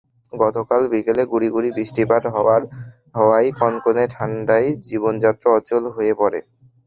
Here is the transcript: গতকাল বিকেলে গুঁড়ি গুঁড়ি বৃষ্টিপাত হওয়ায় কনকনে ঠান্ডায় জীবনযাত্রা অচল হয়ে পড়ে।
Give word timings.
গতকাল 0.33 0.81
বিকেলে 0.91 1.23
গুঁড়ি 1.31 1.47
গুঁড়ি 1.53 1.69
বৃষ্টিপাত 1.77 2.23
হওয়ায় 3.15 3.49
কনকনে 3.59 4.03
ঠান্ডায় 4.15 4.67
জীবনযাত্রা 4.87 5.49
অচল 5.57 5.83
হয়ে 5.95 6.13
পড়ে। 6.21 6.39